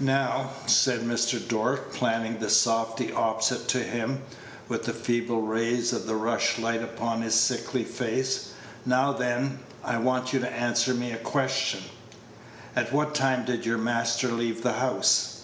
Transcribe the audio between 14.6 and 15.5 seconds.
the house?"